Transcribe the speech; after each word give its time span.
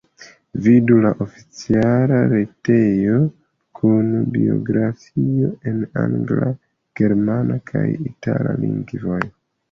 Vidu 0.65 0.95
la 1.01 1.09
oficiala 1.23 2.21
retejo 2.29 3.19
kun 3.79 4.07
biografio 4.37 5.49
en 5.73 5.83
angla, 6.05 6.49
germana 7.01 7.59
kaj 7.73 7.83
itala 8.13 8.57
lingvoj. 8.63 9.21